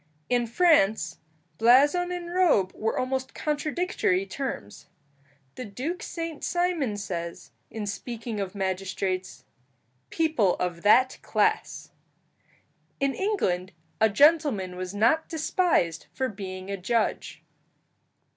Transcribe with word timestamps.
In 0.29 0.47
France 0.47 1.19
blazon 1.59 2.11
and 2.11 2.33
robe 2.33 2.73
were 2.73 2.97
almost 2.97 3.35
contradictory 3.35 4.25
terms. 4.25 4.87
The 5.53 5.63
Duke 5.65 6.01
Saint 6.01 6.43
Simon 6.43 6.97
says, 6.97 7.51
in 7.69 7.85
speaking 7.85 8.39
of 8.39 8.55
magistrates, 8.55 9.43
"people 10.09 10.55
of 10.55 10.81
that 10.81 11.19
class." 11.21 11.91
In 12.99 13.13
England 13.13 13.73
a 13.99 14.09
gentleman 14.09 14.75
was 14.75 14.95
not 14.95 15.29
despised 15.29 16.07
for 16.11 16.27
being 16.29 16.71
a 16.71 16.77
judge. 16.77 17.43